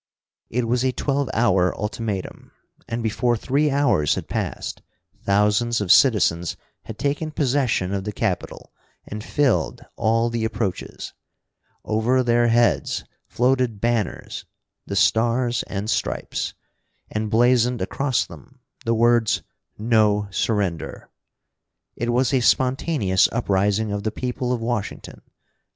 It 0.49 0.67
was 0.67 0.83
a 0.83 0.91
twelve 0.91 1.29
hour 1.31 1.77
ultimatum, 1.77 2.51
and 2.89 3.03
before 3.03 3.37
three 3.37 3.69
hours 3.69 4.15
had 4.15 4.27
passed 4.27 4.81
thousands 5.25 5.79
of 5.79 5.91
citizens 5.91 6.57
had 6.85 6.97
taken 6.97 7.29
possession 7.29 7.93
of 7.93 8.03
the 8.03 8.11
Capitol 8.11 8.73
and 9.05 9.23
filled 9.23 9.85
all 9.97 10.31
the 10.31 10.43
approaches. 10.43 11.13
Over 11.85 12.23
their 12.23 12.47
heads 12.47 13.03
floated 13.27 13.79
banners 13.79 14.43
the 14.87 14.95
Stars 14.95 15.61
and 15.67 15.87
Stripes, 15.87 16.55
and, 17.11 17.29
blazoned 17.29 17.79
across 17.79 18.25
them 18.25 18.59
the 18.85 18.95
words, 18.95 19.43
"No 19.77 20.27
Surrender." 20.31 21.11
It 21.95 22.09
was 22.11 22.33
a 22.33 22.39
spontaneous 22.39 23.29
uprising 23.31 23.91
of 23.91 24.01
the 24.01 24.11
people 24.11 24.51
of 24.51 24.61
Washington. 24.61 25.21